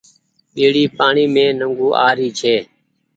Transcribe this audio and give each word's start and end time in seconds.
ٻيڙي 0.53 0.83
پآڻيٚ 0.97 1.31
مين 1.33 1.49
نڳون 1.59 1.91
آرو 2.07 2.27
ڇي۔ 2.39 2.55